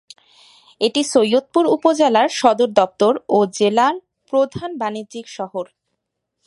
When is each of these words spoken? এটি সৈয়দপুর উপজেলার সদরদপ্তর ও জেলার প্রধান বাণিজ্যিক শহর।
এটি 0.81 1.01
সৈয়দপুর 1.11 1.63
উপজেলার 1.75 2.27
সদরদপ্তর 2.39 3.13
ও 3.29 3.37
জেলার 3.57 3.95
প্রধান 4.33 4.69
বাণিজ্যিক 4.77 5.25
শহর। 5.37 5.65